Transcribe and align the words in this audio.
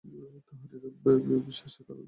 তাঁহার 0.47 0.69
এরূপ 0.77 0.95
বিশ্বাসেরও 1.45 1.85
কারণ 1.87 1.91
আছে। 1.91 1.99